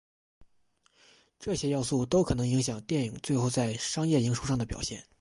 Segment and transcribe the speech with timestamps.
[1.37, 5.05] 这些要素都可能影响电影最后在商业营收上的表现。